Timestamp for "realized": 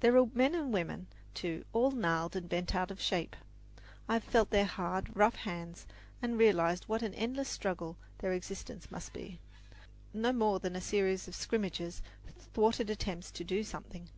6.36-6.86